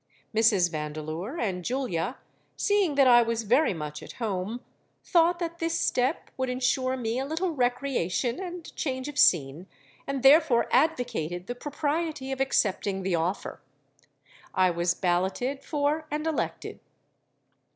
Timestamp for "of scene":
9.07-9.67